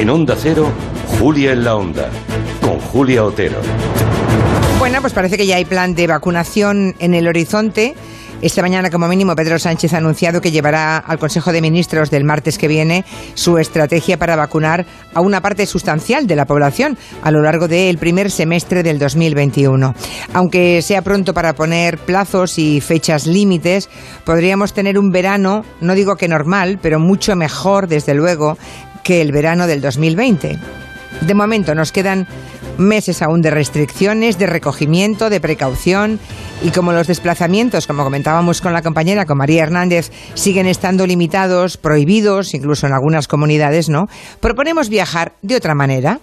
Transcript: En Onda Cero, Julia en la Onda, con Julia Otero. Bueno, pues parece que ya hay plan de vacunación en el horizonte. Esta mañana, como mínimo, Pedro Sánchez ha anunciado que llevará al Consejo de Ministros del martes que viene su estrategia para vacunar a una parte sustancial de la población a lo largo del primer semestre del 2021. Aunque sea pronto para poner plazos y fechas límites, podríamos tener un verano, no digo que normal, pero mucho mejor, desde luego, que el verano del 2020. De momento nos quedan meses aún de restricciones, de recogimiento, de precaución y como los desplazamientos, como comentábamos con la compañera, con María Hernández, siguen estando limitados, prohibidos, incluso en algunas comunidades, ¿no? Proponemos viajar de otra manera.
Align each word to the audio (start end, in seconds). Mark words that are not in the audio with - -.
En 0.00 0.08
Onda 0.08 0.34
Cero, 0.34 0.72
Julia 1.18 1.52
en 1.52 1.62
la 1.62 1.76
Onda, 1.76 2.08
con 2.62 2.80
Julia 2.80 3.22
Otero. 3.22 3.58
Bueno, 4.78 5.02
pues 5.02 5.12
parece 5.12 5.36
que 5.36 5.46
ya 5.46 5.56
hay 5.56 5.66
plan 5.66 5.94
de 5.94 6.06
vacunación 6.06 6.94
en 7.00 7.12
el 7.12 7.28
horizonte. 7.28 7.94
Esta 8.40 8.62
mañana, 8.62 8.88
como 8.88 9.06
mínimo, 9.06 9.36
Pedro 9.36 9.58
Sánchez 9.58 9.92
ha 9.92 9.98
anunciado 9.98 10.40
que 10.40 10.50
llevará 10.50 10.96
al 10.96 11.18
Consejo 11.18 11.52
de 11.52 11.60
Ministros 11.60 12.10
del 12.10 12.24
martes 12.24 12.56
que 12.56 12.66
viene 12.66 13.04
su 13.34 13.58
estrategia 13.58 14.16
para 14.16 14.36
vacunar 14.36 14.86
a 15.12 15.20
una 15.20 15.42
parte 15.42 15.66
sustancial 15.66 16.26
de 16.26 16.36
la 16.36 16.46
población 16.46 16.96
a 17.22 17.30
lo 17.30 17.42
largo 17.42 17.68
del 17.68 17.98
primer 17.98 18.30
semestre 18.30 18.82
del 18.82 18.98
2021. 18.98 19.94
Aunque 20.32 20.80
sea 20.80 21.02
pronto 21.02 21.34
para 21.34 21.52
poner 21.52 21.98
plazos 21.98 22.58
y 22.58 22.80
fechas 22.80 23.26
límites, 23.26 23.90
podríamos 24.24 24.72
tener 24.72 24.98
un 24.98 25.10
verano, 25.10 25.62
no 25.82 25.94
digo 25.94 26.16
que 26.16 26.26
normal, 26.26 26.78
pero 26.80 26.98
mucho 26.98 27.36
mejor, 27.36 27.88
desde 27.88 28.14
luego, 28.14 28.56
que 29.02 29.20
el 29.20 29.32
verano 29.32 29.66
del 29.66 29.80
2020. 29.80 30.58
De 31.22 31.34
momento 31.34 31.74
nos 31.74 31.92
quedan 31.92 32.26
meses 32.78 33.22
aún 33.22 33.42
de 33.42 33.50
restricciones, 33.50 34.38
de 34.38 34.46
recogimiento, 34.46 35.30
de 35.30 35.40
precaución 35.40 36.18
y 36.62 36.70
como 36.70 36.92
los 36.92 37.06
desplazamientos, 37.06 37.86
como 37.86 38.04
comentábamos 38.04 38.60
con 38.60 38.72
la 38.72 38.82
compañera, 38.82 39.26
con 39.26 39.38
María 39.38 39.62
Hernández, 39.62 40.10
siguen 40.34 40.66
estando 40.66 41.06
limitados, 41.06 41.76
prohibidos, 41.76 42.54
incluso 42.54 42.86
en 42.86 42.92
algunas 42.92 43.28
comunidades, 43.28 43.88
¿no? 43.88 44.08
Proponemos 44.40 44.88
viajar 44.88 45.34
de 45.42 45.56
otra 45.56 45.74
manera. 45.74 46.20